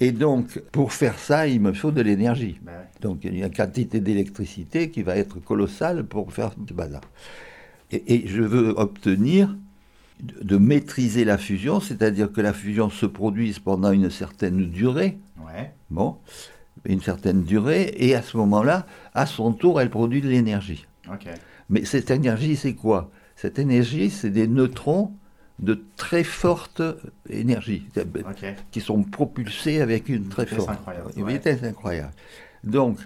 [0.02, 2.58] Et donc, pour faire ça, il me faut de l'énergie.
[2.62, 6.72] Ben donc, il y a une quantité d'électricité qui va être colossale pour faire ce
[6.72, 7.02] bazar.
[7.90, 9.54] Et, et je veux obtenir
[10.22, 15.18] de maîtriser la fusion, c'est-à-dire que la fusion se produise pendant une certaine durée.
[15.38, 15.72] Ouais.
[15.90, 16.16] Bon,
[16.85, 20.87] une certaine durée, et à ce moment-là, à son tour, elle produit de l'énergie.
[21.68, 23.11] Mais cette énergie, c'est quoi?
[23.37, 25.12] Cette énergie, c'est des neutrons
[25.59, 26.83] de très forte
[27.28, 27.87] énergie,
[28.70, 30.70] qui sont propulsés avec une, très forte
[31.16, 32.12] une vitesse incroyable.
[32.64, 32.98] Donc,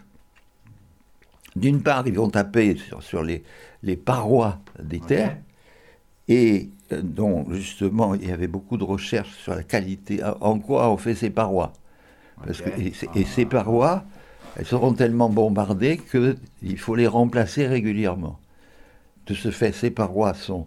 [1.56, 3.42] d'une part, ils vont taper sur, les,
[3.82, 5.36] les, parois des terres,
[6.28, 10.96] et dont justement il y avait beaucoup de recherches sur la qualité, en quoi on
[10.96, 11.72] fait ces parois
[13.14, 14.04] et, ces parois,
[14.56, 18.38] elles seront tellement bombardées qu'il faut les remplacer régulièrement.
[19.26, 20.66] De ce fait, ces parois sont,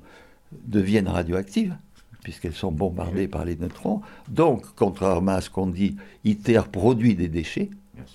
[0.51, 1.75] deviennent radioactives,
[2.23, 4.01] puisqu'elles sont bombardées par les neutrons.
[4.27, 7.69] Donc, contrairement à ce qu'on dit, ITER produit des déchets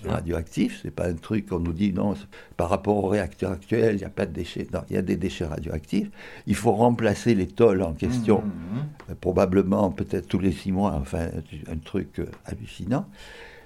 [0.05, 0.81] radioactifs.
[0.81, 2.15] Ce n'est pas un truc qu'on nous dit, non,
[2.57, 4.67] par rapport au réacteur actuel, il n'y a pas de déchets.
[4.73, 6.09] Non, il y a des déchets radioactifs.
[6.47, 9.11] Il faut remplacer les tôles en question, mmh, mmh, mmh.
[9.11, 11.29] Euh, probablement peut-être tous les six mois, enfin,
[11.67, 13.07] un truc euh, hallucinant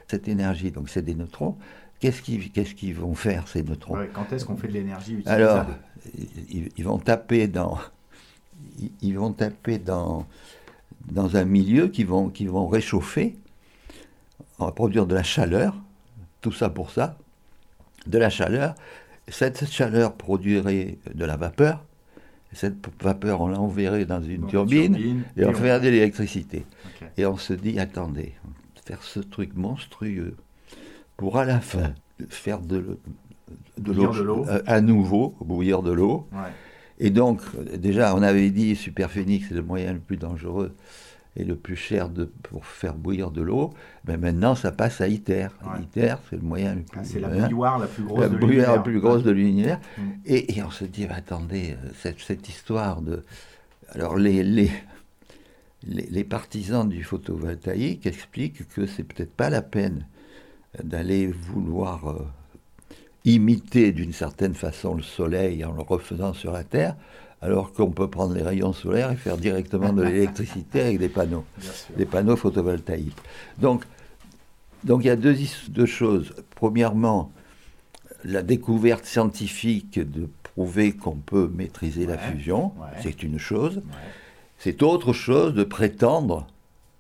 [0.08, 1.58] cette énergie, donc c'est des neutrons,
[2.00, 3.98] qu'est-ce qu'ils vont faire ces neutrons?
[4.14, 5.44] Quand est-ce qu'on fait de l'énergie utilisable?
[5.44, 5.66] Alors,
[6.50, 7.78] ils, vont taper dans,
[9.02, 10.26] ils, vont taper dans,
[11.12, 13.38] dans un milieu qui vont, qui vont réchauffer,
[14.60, 15.76] on va produire de la chaleur,
[16.42, 17.18] tout ça pour ça,
[18.06, 18.76] de la chaleur.
[19.28, 21.84] Cette chaleur produirait de la vapeur.
[22.54, 26.66] Cette vapeur, on l'enverrait dans une turbine, et on, ferait de l'électricité.
[27.18, 28.34] Et on se dit, attendez,
[28.86, 30.36] faire ce truc monstrueux
[31.18, 31.94] pour à la fin
[32.30, 32.98] faire de,
[33.86, 36.28] l'eau à, nouveau, bouillir de l'eau.
[37.00, 37.42] Et donc,
[37.76, 40.74] déjà, on avait dit Super Phoenix est le moyen le plus dangereux
[41.38, 43.72] et le plus cher de, pour faire bouillir de l'eau.
[44.08, 45.50] Mais maintenant, ça passe à ITER.
[45.80, 47.00] ITER, c'est le moyen le plus.
[47.00, 48.72] Ah, c'est la bouilloire la plus grosse de l'univers.
[48.72, 49.80] La plus grosse de l'univers.
[49.98, 50.02] Mm.
[50.26, 53.24] Et, on se dit, attendez, euh, cette, cette, histoire de.
[53.92, 54.72] Alors, les, les,
[55.86, 60.08] les, partisans du photovoltaïque expliquent que c'est peut-être pas la peine
[60.84, 62.26] d'aller vouloir euh,
[63.26, 66.96] imiter d'une certaine façon le soleil en le refaisant sur la Terre,
[67.48, 71.46] alors qu'on peut prendre les rayons solaires et faire directement de l'électricité avec des panneaux,
[71.98, 73.18] des panneaux photovoltaïques.
[73.58, 73.86] Donc,
[74.84, 75.36] Donc il y a deux,
[75.70, 76.34] deux choses.
[76.56, 77.32] Premièrement,
[78.26, 83.82] la découverte scientifique de prouver qu'on peut maîtriser la fusion, c'est une chose.
[84.60, 86.48] C'est autre chose de prétendre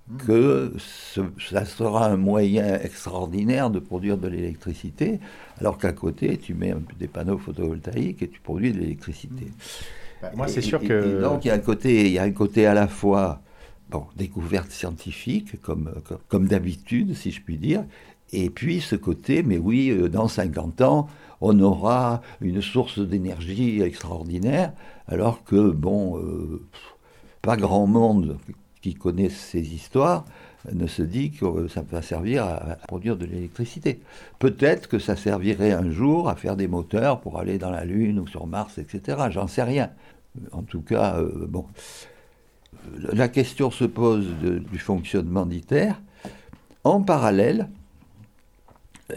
[0.07, 0.17] hmm.
[0.17, 0.73] que
[1.49, 5.19] ça sera un moyen extraordinaire de produire de l'électricité,
[5.60, 9.45] alors qu'à côté, tu mets des panneaux photovoltaïques et tu produis de l'électricité.
[9.45, 10.06] Hmm.
[10.21, 11.21] Bah, moi, c'est sûr que.
[11.21, 13.41] donc, il y, a un côté, il y a un côté à la fois
[13.89, 17.84] bon, découverte scientifique, comme, comme, comme d'habitude, si je puis dire,
[18.34, 21.08] et puis ce côté, mais oui, euh, dans 50 ans,
[21.39, 24.73] on aura une source d'énergie extraordinaire,
[25.08, 26.65] alors que, bon, euh,
[27.41, 28.38] pas grand monde
[28.82, 30.25] qui connaît ces histoires
[30.73, 33.99] ne se dit que ça va servir à produire de l'électricité.
[34.39, 38.19] Peut-être que ça servirait un jour à faire des moteurs pour aller dans la Lune
[38.19, 39.17] ou sur Mars, etc.
[39.32, 39.91] J'en sais rien.
[40.51, 41.65] En tout cas, euh, bon.
[43.12, 45.93] La question se pose du fonctionnement d'ITER.
[46.84, 47.67] En parallèle,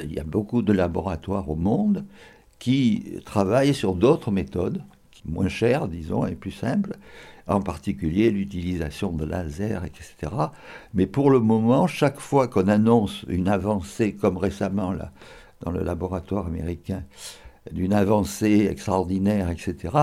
[0.02, 2.04] il y a beaucoup de laboratoires au monde
[2.58, 4.82] qui travaillent sur d'autres méthodes,
[5.24, 6.96] moins chères, disons, et plus simples,
[7.50, 10.32] en particulier l'utilisation de laser, etc.
[10.94, 15.10] Mais pour le moment, chaque fois qu'on annonce une avancée, comme récemment là,
[15.60, 17.02] dans le laboratoire américain,
[17.72, 19.94] d'une avancée extraordinaire, etc.,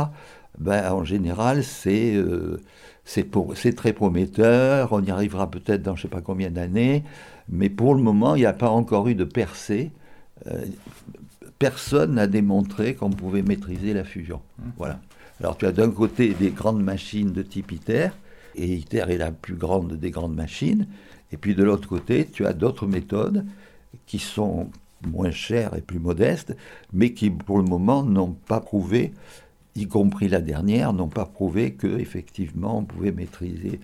[0.59, 2.59] ben, en général, c'est euh,
[3.05, 7.03] c'est très prometteur, on y arrivera peut-être dans je ne sais pas combien d'années,
[7.47, 9.91] mais pour le moment, il n'y a pas encore eu de percée.
[10.47, 10.65] Euh,
[11.57, 14.41] personne n'a démontré qu'on pouvait maîtriser la fusion.
[14.59, 14.63] Mmh.
[14.77, 14.99] Voilà.
[15.39, 18.09] Alors tu as d'un côté des grandes machines de type ITER,
[18.55, 20.87] et ITER est la plus grande des grandes machines,
[21.31, 23.45] et puis de l'autre côté, tu as d'autres méthodes
[24.05, 24.69] qui sont
[25.05, 26.55] moins chères et plus modestes,
[26.91, 29.13] mais qui pour le moment n'ont pas prouvé,
[29.75, 33.79] y compris la dernière, n'ont pas prouvé qu'effectivement on pouvait maîtriser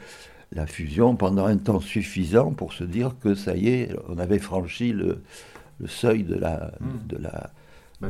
[0.51, 4.39] la fusion pendant un temps suffisant pour se dire que ça y est, on avait
[4.39, 5.21] franchi le,
[5.85, 7.07] seuil de la, hmm.
[7.07, 7.51] de la,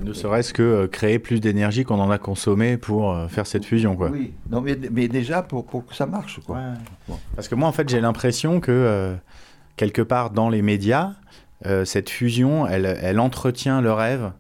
[0.01, 3.65] ne serait-ce que euh, créer plus d'énergie qu'on en a consommé pour euh, faire cette
[3.65, 3.95] fusion.
[3.95, 4.10] Quoi.
[4.10, 6.39] Oui, non, mais, mais déjà pour, pour, que ça marche.
[6.45, 6.60] Quoi.
[7.36, 9.15] Parce que moi, en fait, j'ai l'impression que euh,
[9.75, 11.13] quelque part dans les médias,
[11.86, 14.34] cette fusion, elle, elle entretient le rêve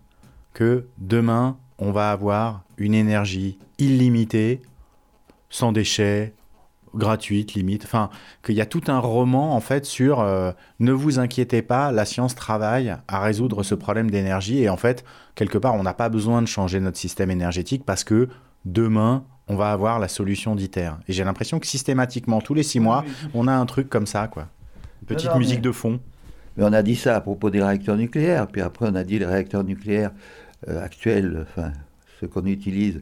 [0.53, 4.61] que demain, on va avoir une énergie illimitée,
[5.49, 6.33] sans déchets,
[6.95, 7.83] gratuite limite.
[7.85, 8.09] Enfin,
[8.43, 12.05] qu'il y a tout un roman en fait sur euh, ne vous inquiétez pas, la
[12.05, 15.03] science travaille à résoudre ce problème d'énergie et en fait
[15.35, 18.29] quelque part on n'a pas besoin de changer notre système énergétique parce que
[18.65, 20.91] demain on va avoir la solution d'ITER.
[21.07, 23.03] Et j'ai l'impression que systématiquement tous les six mois
[23.33, 24.47] on a un truc comme ça quoi,
[25.07, 25.99] petite musique de fond.
[26.55, 29.17] Mais on a dit ça à propos des réacteurs nucléaires, puis après on a dit
[29.17, 30.11] les réacteurs nucléaires
[30.67, 31.71] euh, actuels, enfin
[32.19, 33.01] ceux qu'on utilise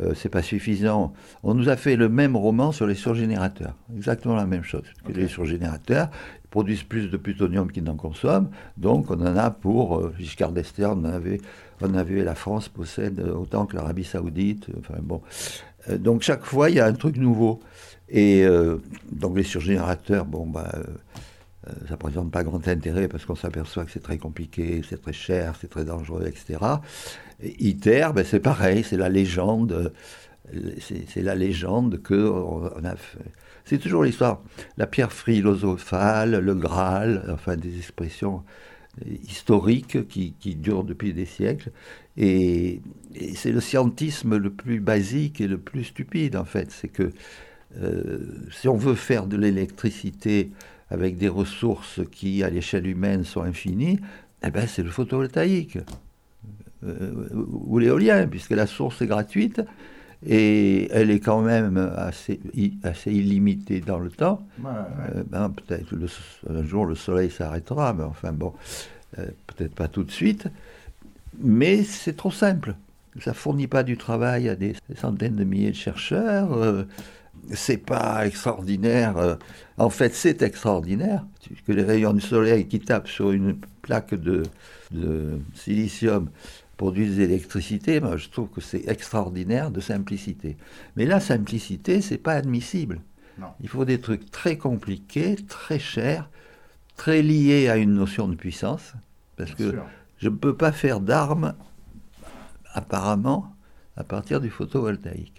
[0.00, 1.12] euh, c'est pas suffisant.
[1.42, 4.84] On nous a fait le même roman sur les surgénérateurs, exactement la même chose.
[5.08, 6.10] Les surgénérateurs
[6.50, 10.96] produisent plus de plutonium qu'ils n'en consomment, donc on en a pour, euh, Giscard d'Estaing,
[10.98, 11.40] on avait,
[11.80, 15.20] on avait, la France possède autant que l'Arabie Saoudite, enfin bon.
[15.88, 17.60] Euh, donc chaque fois, il y a un truc nouveau.
[18.10, 18.46] Et
[19.12, 20.72] donc les surgénérateurs, bon, bah,
[21.86, 25.12] ça ne présente pas grand intérêt parce qu'on s'aperçoit que c'est très compliqué, c'est très
[25.12, 26.58] cher, c'est très dangereux, etc.
[27.42, 29.92] ITER, ben c'est pareil, c'est la légende.
[30.80, 33.18] C'est la légende que on a fait.
[33.66, 34.42] C'est toujours l'histoire.
[34.78, 38.42] La pierre philosophale, le Graal, enfin des expressions
[39.28, 41.70] historiques qui, durent depuis des siècles.
[42.16, 42.80] Et,
[43.34, 46.70] c'est le scientisme le plus basique et le plus stupide, en fait.
[46.70, 47.10] C'est que
[47.80, 48.18] euh,
[48.50, 50.50] si on veut faire de l'électricité
[50.90, 54.00] avec des ressources qui, à l'échelle humaine, sont infinies,
[54.44, 55.78] eh ben, c'est le photovoltaïque.
[56.84, 59.60] Euh, ou l'éolien, puisque la source est gratuite
[60.24, 62.38] et elle est quand même assez,
[62.84, 64.46] assez illimitée dans le temps.
[64.64, 65.92] Euh, ben, peut-être
[66.48, 68.52] un jour le soleil s'arrêtera, mais enfin bon,
[69.18, 70.46] euh, peut-être pas tout de suite.
[71.40, 72.76] Mais c'est trop simple.
[73.20, 76.86] Ça fournit pas du travail à des, centaines de milliers de chercheurs.
[77.54, 79.38] C'est pas extraordinaire.
[79.76, 81.24] en fait, c'est extraordinaire
[81.66, 84.42] que les rayons du soleil qui tapent sur une plaque de,
[84.90, 86.30] de silicium
[86.76, 90.56] produisent l'électricité, moi je trouve que c'est extraordinaire de simplicité.
[90.96, 93.00] Mais la simplicité, c'est pas admissible.
[93.60, 96.28] Il faut des trucs très compliqués, très chers,
[96.96, 98.94] très liés à une notion de puissance,
[99.36, 99.76] parce que
[100.18, 101.54] je ne peux pas faire d'armes,
[102.72, 103.54] apparemment,
[103.96, 105.37] à partir du photovoltaïque.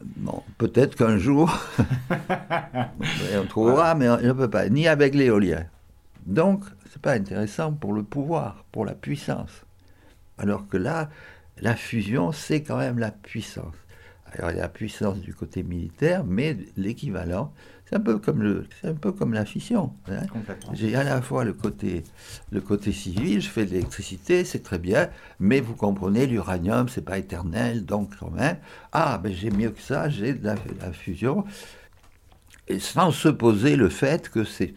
[0.00, 1.52] Bon, peut-être qu'un jour,
[3.36, 5.64] on trouvera, mais on ne peut pas, ni avec l'éolien.
[6.26, 9.64] Donc, c'est pas intéressant pour le pouvoir, pour la puissance.
[10.36, 11.10] Alors que là,
[11.60, 13.74] la fusion, c'est quand même la puissance.
[14.34, 17.52] Alors, il y a la puissance du côté militaire, mais l'équivalent,
[17.88, 19.92] c'est un peu comme le, c'est un peu comme la fission.
[20.08, 20.20] hein.
[20.74, 22.04] J'ai à la fois le côté,
[22.50, 25.08] le côté civil, je fais de l'électricité, c'est très bien,
[25.40, 28.58] mais vous comprenez, l'uranium, c'est pas éternel, donc quand même,
[28.92, 31.44] ah, ben j'ai mieux que ça, j'ai de la, la fusion.
[32.70, 34.74] Et sans se poser le fait que c'est,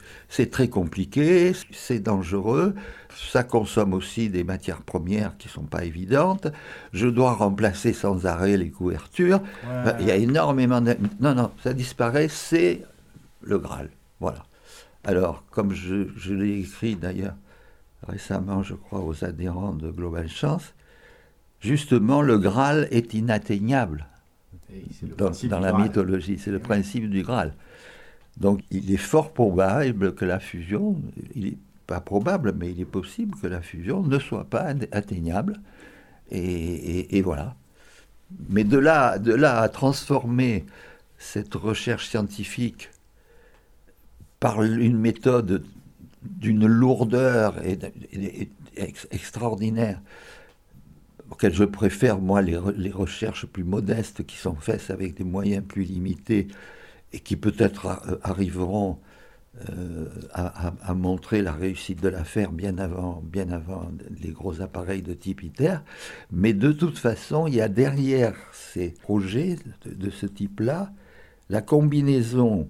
[0.50, 2.74] très compliqué, c'est dangereux,
[3.14, 6.48] ça consomme aussi des matières premières qui sont pas évidentes,
[6.94, 9.42] je dois remplacer sans arrêt les couvertures,
[10.00, 10.96] il y a énormément de...
[11.20, 12.82] Non, non, ça disparaît, c'est
[13.42, 13.90] le Graal.
[14.22, 14.46] Voilà.
[15.04, 17.36] Alors, comme je, je l'ai écrit d'ailleurs
[18.08, 20.74] récemment, je crois, aux adhérents de Global Chance,
[21.60, 24.08] justement, le Graal est inatteignable
[25.18, 26.40] dans, dans la mythologie.
[26.40, 27.54] C'est le principe du Graal.
[28.38, 31.02] Donc, il est fort probable que la fusion,
[31.36, 35.60] il est pas probable, mais il est possible que la fusion ne soit pas atteignable.
[36.32, 37.56] Et, voilà.
[38.50, 40.66] Mais de là, de là à transformer
[41.18, 42.90] cette recherche scientifique
[44.40, 45.66] par une méthode
[46.24, 48.50] d'une lourdeur et,
[49.12, 50.00] extraordinaire,
[51.30, 55.84] auquel je préfère, moi, les recherches plus modestes qui sont faites avec des moyens plus
[55.84, 56.48] limités
[57.14, 58.98] et qui peut-être euh, arriveront
[59.70, 64.62] euh, à, à- à montrer la réussite de l'affaire bien avant, bien avant les gros
[64.62, 65.78] appareils de type ITER.
[66.32, 70.92] Mais de toute façon, il y a derrière ces projets de, de ce type-là
[71.50, 72.70] la combinaison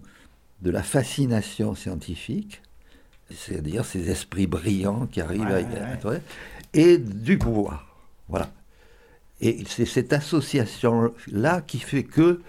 [0.63, 2.63] de la fascination scientifique,
[3.29, 5.65] c'est-à-dire ces esprits brillants qui arrivent Ouais,
[6.03, 6.21] à, ouais.
[6.73, 7.95] et du pouvoir.
[8.27, 8.49] Voilà.
[9.39, 12.41] Et c'est cette association-là qui fait que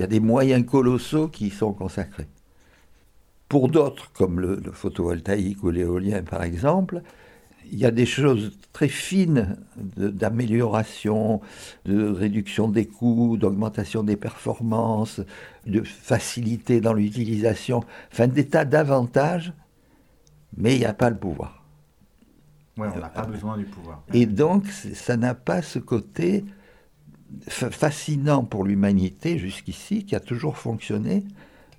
[0.00, 2.26] il y a des moyens colossaux qui y sont consacrés.
[3.50, 7.02] Pour d'autres, comme le, le photovoltaïque ou l'éolien par exemple,
[7.70, 11.42] il y a des choses très fines d'amélioration,
[11.84, 15.20] de, réduction des coûts, d'augmentation des performances,
[15.66, 19.52] de facilité dans l'utilisation, enfin des tas d'avantages,
[20.56, 21.62] mais il n'y a pas le pouvoir.
[22.78, 24.02] Ouais, on n'a pas besoin du pouvoir.
[24.14, 26.46] Et donc, ça n'a pas ce côté
[27.48, 31.24] fascinant pour l'humanité jusqu'ici, qui a toujours fonctionné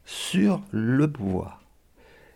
[0.06, 1.62] sur le pouvoir.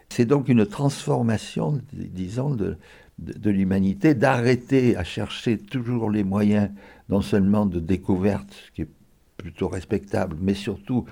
[0.10, 2.78] C'est donc une transformation, disons, de,
[3.20, 6.70] de, de l'humanité, d'arrêter à chercher toujours les moyens,
[7.10, 8.90] non seulement de découverte, ce qui est
[9.38, 11.06] plutôt respectable, mais surtout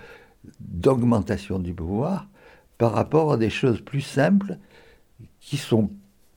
[0.60, 2.28] d'augmentation du pouvoir,
[2.78, 4.58] par rapport à des choses plus simples
[5.40, 5.90] qui sont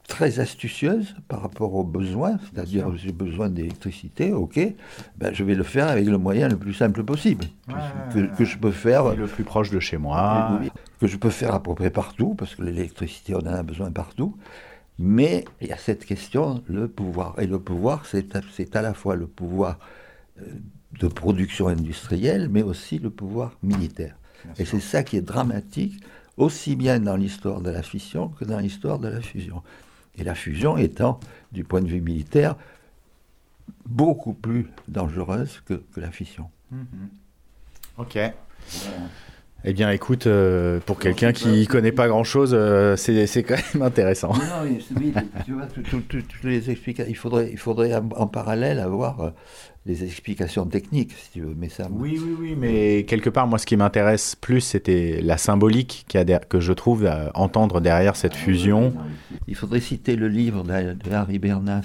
[0.06, 4.60] très astucieuses par rapport aux besoins, c'est-à-dire j'ai besoin d'électricité, ok,
[5.18, 8.58] ben, je vais le faire avec le moyen le plus simple possible, Ouais, que, je
[8.58, 10.60] peux faire le plus proche de chez moi.
[11.00, 13.90] que je peux faire à peu près partout, parce que l'électricité, on en a besoin
[13.90, 14.36] partout.
[14.98, 17.34] Mais il y a cette question, le pouvoir.
[17.38, 19.78] Et le pouvoir, c'est à, c'est à la fois le pouvoir
[20.40, 20.44] euh,
[21.00, 24.16] de production industrielle, mais aussi le pouvoir militaire.
[24.58, 26.00] Et c'est ça qui est dramatique,
[26.36, 29.62] aussi bien dans l'histoire de la fission que dans l'histoire de la fusion.
[30.16, 31.20] Et la fusion étant,
[31.52, 32.56] du point de vue militaire,
[33.84, 36.50] beaucoup plus dangereuse que, que la fission.
[37.98, 38.18] Ok.
[39.68, 44.32] Eh bien, écoute, euh, pour quelqu'un qui connaît pas grand-chose, euh, c'est quand même intéressant.
[44.32, 45.12] Non, oui,
[45.44, 47.10] tu vois, tout- tout- tout- toutes les explications.
[47.10, 49.30] Il faudrait, il faudrait en, parallèle avoir euh,
[49.84, 51.54] les explications techniques, si tu veux.
[51.56, 55.36] Mais ça, Oui, oui, oui, mais quelque part, moi, ce qui m'intéresse plus, c'était la
[55.36, 58.94] symbolique a que je trouve à entendre derrière cette fusion.
[59.48, 61.82] Il faudrait citer le livre de, Harry Bernas.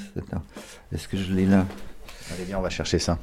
[0.94, 1.66] Est-ce que je l'ai là?
[2.32, 3.18] Allez, bien, on va chercher ça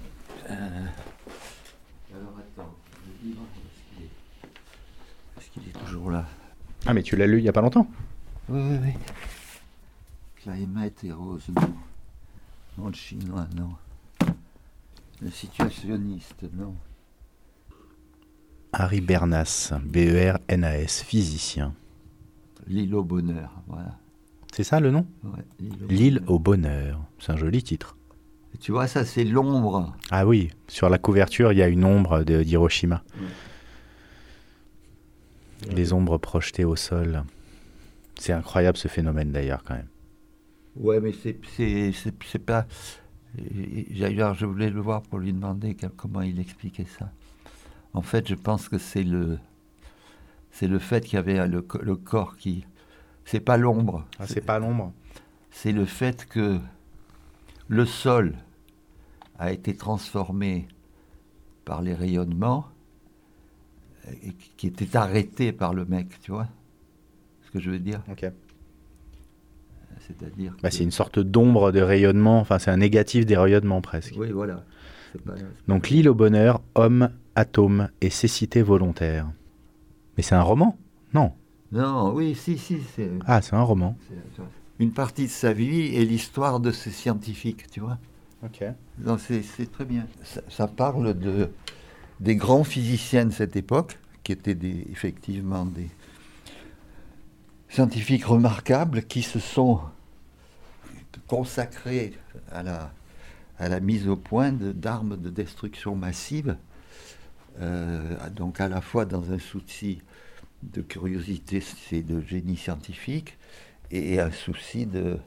[2.11, 2.75] attends,
[3.07, 4.09] le livre, est-ce qu'il est,
[5.59, 6.25] qu'il est toujours là
[6.87, 7.87] Ah, mais tu l'as lu il y a pas longtemps
[8.49, 8.93] Oui, oui, oui.
[10.37, 11.75] Climate et rose, non.
[12.79, 13.71] Non, le chinois, non.
[15.21, 16.75] Le situationniste, non.
[18.73, 21.75] Harry Bernas, B-E-R-N-A-S, physicien.
[22.67, 23.97] L'île au bonheur, voilà.
[24.53, 25.07] C'est ça le nom?
[25.25, 25.45] Ouais,
[25.89, 26.99] l'île au bonheur.
[26.99, 27.01] au bonheur.
[27.19, 27.97] C'est un joli titre.
[28.55, 29.95] Et Tu vois, ça, c'est l'ombre.
[30.11, 32.43] Ah oui, sur la couverture, il y a une ombre de-
[35.71, 37.25] Les ombres projetées au sol.
[38.17, 39.89] C'est incroyable ce phénomène d'ailleurs quand même.
[40.77, 42.67] Ouais, mais c'est c'est c'est c'est pas.
[43.35, 47.11] D'ailleurs, je voulais le voir pour lui demander comment il expliquait ça.
[47.93, 49.39] En fait, je pense que c'est le
[50.51, 52.65] c'est le fait qu'il y avait le, le corps qui.
[53.25, 54.07] C'est pas l'ombre.
[54.19, 54.93] Ah, c'est pas l'ombre
[55.51, 56.59] c'est le fait que
[57.67, 58.37] le sol
[59.39, 60.69] a été transformé
[61.65, 62.67] par les rayonnements
[64.23, 66.49] et qui- était arrêté par le mec, tu vois
[67.47, 68.27] ce que je veux dire Ok.
[70.07, 73.81] C'est-à-dire Bah, que- c'est une sorte d'ombre de rayonnement, enfin c'est un négatif des rayonnements
[73.81, 74.15] presque.
[74.17, 74.65] Oui, voilà.
[75.67, 79.27] Donc l'île au bonheur, homme, atome et cécité volontaire.
[80.17, 80.79] Mais c'est un roman?
[81.15, 81.33] Non.
[81.73, 82.79] Non, oui, si, si.
[83.27, 83.97] Ah, c'est un roman.
[84.79, 87.99] Une partie de sa vie et l'histoire de ces scientifiques, tu vois.
[88.45, 88.63] Ok.
[89.19, 90.07] C'est très bien.
[90.49, 91.49] Ça, parle de,
[92.21, 94.57] des grands physiciens de cette époque, qui étaient
[94.91, 95.89] effectivement des
[97.69, 99.81] scientifiques remarquables qui se sont
[101.27, 102.15] consacrés
[102.51, 106.57] à la, mise au point d'armes de, destruction massive,
[107.61, 110.01] euh, donc à la fois dans un souci
[110.63, 111.63] de curiosité
[111.93, 113.37] et de génie scientifique,
[113.91, 115.19] et un souci de,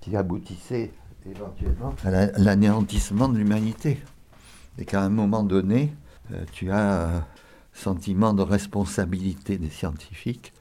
[0.00, 0.90] qui aboutissait
[1.28, 3.98] éventuellement à l'anéantissement de l'humanité.
[4.78, 5.92] Et qu'à un moment donné,
[6.52, 7.24] tu as un
[7.72, 10.52] sentiment de responsabilité des scientifiques,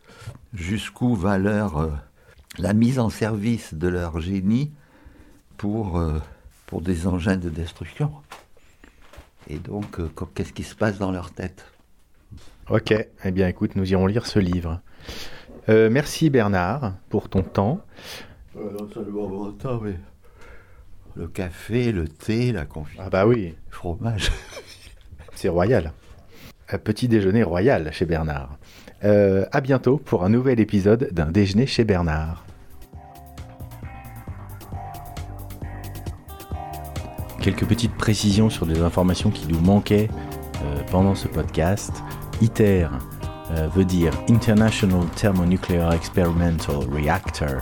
[0.54, 1.92] jusqu'où va leur, euh,
[2.58, 4.72] la mise en service de leur génie
[5.58, 6.20] pour, euh,
[6.66, 8.12] pour des engins de destruction.
[9.48, 10.00] Et donc,
[10.34, 11.66] qu'est-ce qui se passe dans leur tête?
[12.70, 12.94] Ok,
[13.24, 14.82] eh bien écoute, nous irons lire ce livre.
[15.68, 17.80] merci Bernard pour ton temps.
[18.56, 20.00] non seulement mon temps, mais
[21.16, 23.04] le café, le thé, la confiture.
[23.06, 23.56] Ah bah oui.
[23.70, 24.32] Le fromage.
[25.36, 25.92] C'est royal.
[26.70, 28.58] Un petit déjeuner royal chez Bernard.
[29.04, 32.46] Euh, à bientôt pour un nouvel épisode d'un déjeuner chez Bernard.
[37.42, 40.10] Quelques petites précisions sur des informations qui nous manquaient
[40.64, 41.92] euh, pendant ce podcast.
[42.42, 42.88] ITER
[43.52, 47.62] euh, veut dire International Thermonuclear Experimental Reactor,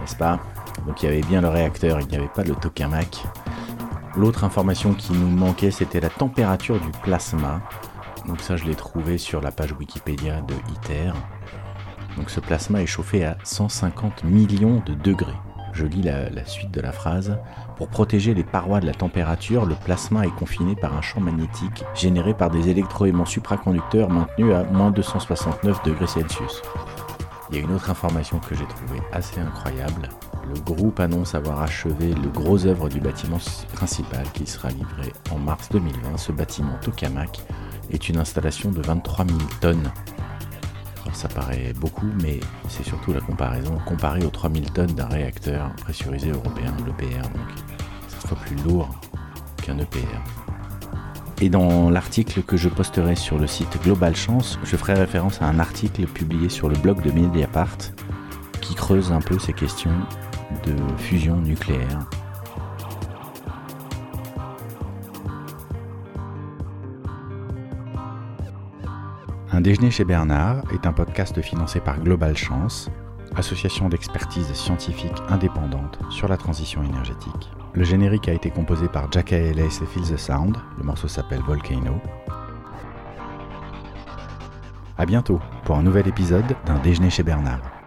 [0.00, 0.38] n'est-ce pas?
[0.86, 3.24] Donc il y avait bien le réacteur, il n'y avait pas le tokamak.
[4.18, 7.60] L'autre information qui nous manquait, c'était la température du plasma.
[8.26, 11.12] Donc ça, je l'ai trouvé sur la page Wikipédia de ITER.
[12.16, 15.36] Donc ce plasma est chauffé à 150 millions de degrés.
[15.72, 17.38] Je lis la, suite de la phrase.
[17.76, 21.84] Pour protéger les parois de la température, le plasma est confiné par un champ magnétique
[21.94, 26.60] généré par des électroaimants supraconducteurs maintenus à moins 269 degrés Celsius.
[27.50, 30.08] Il y a une autre information que j'ai trouvée assez incroyable.
[30.46, 33.38] Le groupe annonce avoir achevé le gros œuvre du bâtiment
[33.74, 36.16] principal qui sera livré en mars 2020.
[36.16, 37.40] Ce bâtiment Tokamak
[37.90, 39.90] est une installation de 23 000 tonnes.
[41.02, 45.70] Alors ça paraît beaucoup, mais c'est surtout la comparaison comparée aux 000 tonnes d'un réacteur
[45.82, 47.48] pressurisé européen, l'EPR, donc
[48.08, 48.88] ça fois plus lourd
[49.62, 50.20] qu'un EPR.
[51.40, 55.46] Et dans l'article que je posterai sur le site Global Chance, je ferai référence à
[55.46, 57.78] un article publié sur le blog de Mediapart
[58.60, 59.92] qui creuse un peu ces questions
[60.64, 62.08] de fusion nucléaire.
[69.50, 72.90] Un déjeuner chez Bernard est un podcast financé par Global Chance,
[73.34, 77.50] association d'expertise scientifique indépendante sur la transition énergétique.
[77.72, 80.56] Le générique a été composé par Jack Ellis et Feel the Sound.
[80.78, 82.00] Le morceau s'appelle Volcano.
[84.96, 87.77] A bientôt pour un nouvel épisode d'un déjeuner chez Bernard.